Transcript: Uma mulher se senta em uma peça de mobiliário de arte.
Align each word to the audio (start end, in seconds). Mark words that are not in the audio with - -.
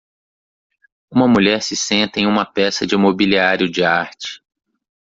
Uma 1.11 1.27
mulher 1.27 1.61
se 1.61 1.75
senta 1.75 2.19
em 2.19 2.25
uma 2.25 2.43
peça 2.43 2.87
de 2.87 2.97
mobiliário 2.97 3.69
de 3.71 3.83
arte. 3.83 4.41